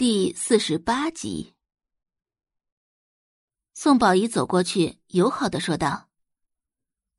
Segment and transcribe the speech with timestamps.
[0.00, 1.54] 第四十八集，
[3.74, 6.08] 宋宝仪走过去，友好的说道：“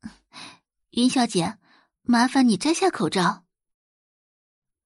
[0.90, 1.58] 云小姐，
[2.02, 3.44] 麻烦你摘下口罩。”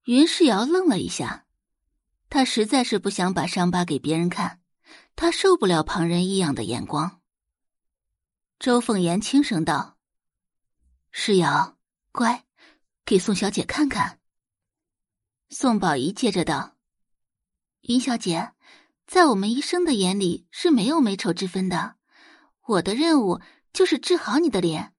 [0.04, 1.46] 云世瑶愣了一下，
[2.28, 4.60] 她实在是不想把伤疤给别人看，
[5.14, 7.22] 她受不了旁人异样的眼光。
[8.58, 9.96] 周凤言轻声道
[11.12, 11.78] ：“世瑶，
[12.12, 12.44] 乖，
[13.06, 14.20] 给宋小姐看看。”
[15.48, 16.75] 宋宝仪接着道。
[17.88, 18.50] 云小姐，
[19.06, 21.94] 在我们医生的眼里是没有美丑之分的。
[22.66, 23.40] 我的任务
[23.72, 24.92] 就是治好你的脸。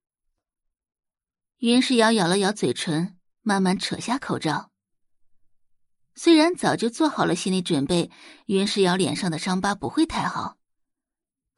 [1.58, 4.72] 云世瑶咬了咬嘴唇，慢慢扯下口罩。
[6.16, 8.10] 虽然早就做好了心理准备，
[8.46, 10.58] 云世瑶脸上的伤疤不会太好，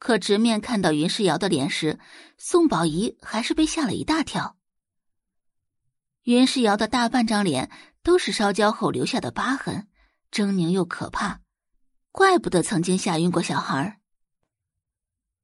[0.00, 2.00] 可直面看到云世瑶的脸时，
[2.38, 4.56] 宋宝仪还是被吓了一大跳。
[6.24, 7.70] 云世瑶的大半张脸
[8.02, 9.86] 都是烧焦后留下的疤痕。
[10.30, 11.40] 狰狞又可怕，
[12.12, 14.00] 怪不得曾经吓晕过小孩儿。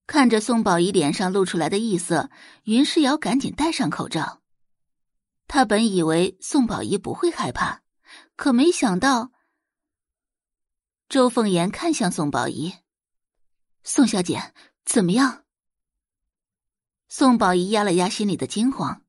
[0.06, 2.30] 看着宋宝仪脸上露出来的异色，
[2.64, 4.42] 云世瑶赶紧戴上口罩。
[5.48, 7.82] 他本以为宋宝仪不会害怕，
[8.36, 9.32] 可没想到。
[11.08, 12.74] 周凤言看向宋宝仪
[13.82, 14.52] ：“宋小姐，
[14.84, 15.44] 怎么样？”
[17.08, 19.02] 宋宝仪压了压心里的惊慌。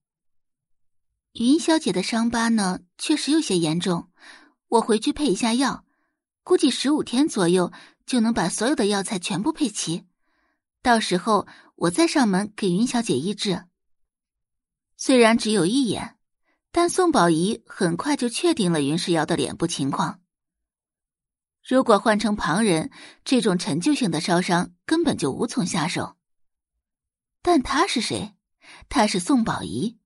[1.33, 4.11] 云小姐的伤疤呢，确实有些严重。
[4.69, 5.85] 我回去配一下药，
[6.43, 7.71] 估计十五天左右
[8.05, 10.05] 就能把所有的药材全部配齐。
[10.81, 13.65] 到时候我再上门给云小姐医治。
[14.97, 16.17] 虽然只有一眼，
[16.71, 20.21] 但宋宝仪很快就确定了云世瑶的脸部情况。
[21.63, 22.91] 如果换成旁人，
[23.23, 26.15] 这种陈旧性的烧伤根本就无从下手。
[27.41, 28.35] 但他是谁？
[28.89, 29.97] 他是宋宝仪，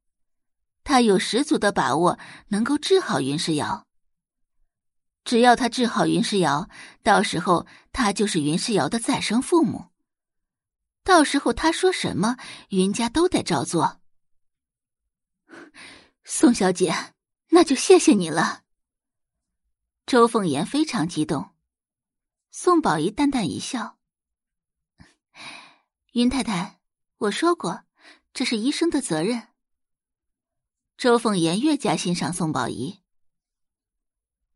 [0.84, 3.88] 他有十足的把握能够治好云世瑶。
[5.24, 6.70] 只要他治好云世瑶，
[7.04, 9.86] 到时候他就是云世瑶的再生父母。
[11.04, 12.38] 到时候他说什么，
[12.70, 14.02] 云家都得照做。
[16.24, 17.14] 宋小姐，
[17.50, 18.64] 那就谢谢你了。
[20.06, 21.52] 周凤言非常激动。
[22.52, 23.98] 宋宝仪淡淡一笑
[26.14, 26.80] ：“云太太，
[27.18, 27.84] 我说过，
[28.34, 29.50] 这是医生的责任。”
[30.98, 33.01] 周凤言越加欣赏宋宝仪。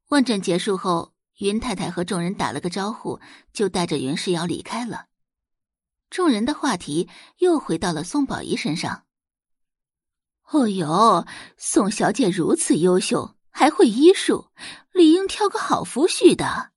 [0.09, 3.19] 问诊结束后，云太太和众人打了个招呼，
[3.51, 5.07] 就带着云世瑶离开了。
[6.11, 9.05] 众人的话题又回到了宋宝仪身上。
[10.51, 11.25] 哦呦，
[11.57, 14.51] 宋小姐如此优秀，还会医术，
[14.91, 16.71] 理应挑个好夫婿的。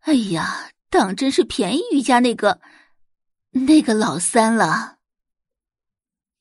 [0.00, 2.60] 哎呀，当真是便宜于家那个
[3.52, 4.98] 那个老三了。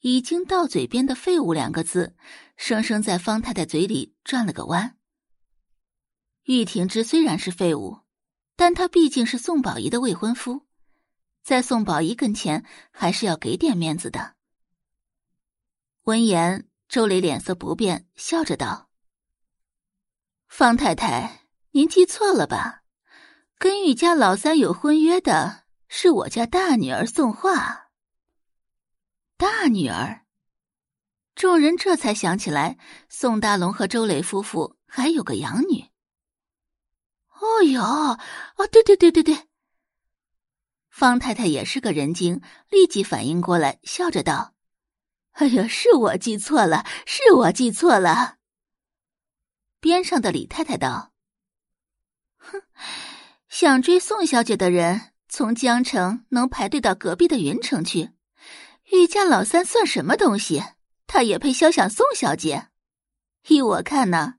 [0.02, 2.16] 已经到嘴边的“废物”两个字，
[2.58, 4.98] 生生在方太太嘴里转了个弯。
[6.50, 8.00] 玉婷之虽然是废物，
[8.56, 10.66] 但他毕竟是宋宝仪的未婚夫，
[11.44, 14.34] 在宋宝仪跟前还是要给点面子的。
[16.06, 18.90] 闻言，周磊脸色不变，笑着道
[20.50, 22.82] ：“方太太，您记错了吧？
[23.60, 27.92] 跟玉家老三有婚约的是我家大女儿宋画。
[29.38, 30.26] 大女儿。”
[31.38, 35.89] 众人这才想起来，宋大龙和周磊夫妇还有个养女。
[37.42, 37.82] 哦哟，
[38.58, 39.48] 哦，对对对对对。
[40.90, 44.54] 方太太也是个人精，立即反应过来，笑着道
[45.32, 48.36] ：“哎呀，是我记错了，是我记错了。”
[49.80, 51.14] 边上的李太太道
[52.38, 52.62] ：“哼，
[53.48, 58.12] 想追宋小姐的人，从江城能排队到隔壁的云城去。
[58.92, 60.62] 玉家老三算什么东西？
[61.08, 62.68] 他也配肖想宋小姐？
[63.48, 64.36] 依我看呢。”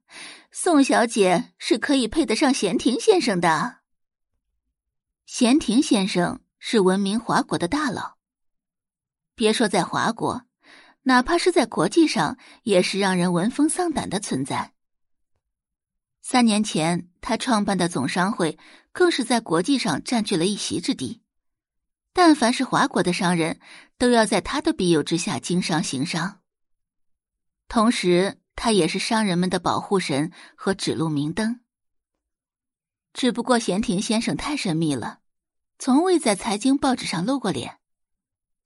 [0.52, 3.78] 宋小姐是可以配得上闲庭先生的。
[5.24, 8.16] 闲庭先生是闻名华国的大佬，
[9.36, 10.42] 别说在华国，
[11.02, 14.74] 哪怕是在国际上，也是让人闻风丧胆的存在。
[16.20, 18.58] 三年前，他创办的总商会
[18.90, 21.22] 更是在国际上占据了一席之地。
[22.12, 23.60] 但凡是华国的商人，
[23.96, 26.40] 都要在他的庇佑之下经商行商。
[27.68, 31.60] 同时，他也是商人们的保护神和指路明灯。
[33.14, 35.20] 只不过闲庭先生太神秘了，
[35.78, 37.80] 从未在财经报纸上露过脸，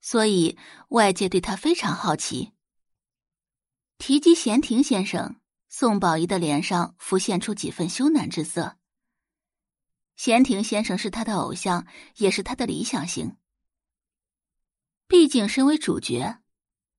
[0.01, 0.57] 所以
[0.89, 2.51] 外界对他非常好奇。
[3.97, 5.39] 提及闲庭先生，
[5.69, 8.75] 宋宝仪的脸上浮现出几分羞赧之色。
[10.17, 11.87] 闲庭先生是他的偶像，
[12.17, 13.37] 也是他的理想型。
[15.07, 16.39] 毕竟身为主角，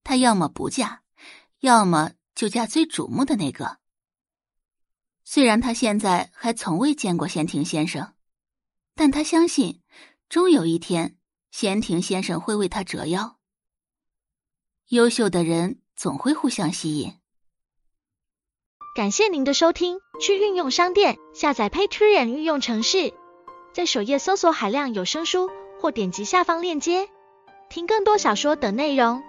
[0.03, 1.03] 他要么不嫁，
[1.61, 2.13] 要么。
[2.37, 3.79] 就嫁最瞩目的那个。
[5.25, 8.15] 虽然他现在还从未见过闲庭先生，
[8.95, 9.83] 但他相信，
[10.29, 11.17] 终有一天，
[11.51, 13.39] 闲庭先生会为他折腰。
[14.91, 17.15] 优秀的人总会互相吸引。
[18.95, 23.13] 感谢您的收听，去运用商店下载 Patreon 运用城市，
[23.75, 25.51] 在首页搜索海量有声书，
[25.81, 27.09] 或点击下方链接
[27.69, 29.26] 听更多小说等内容。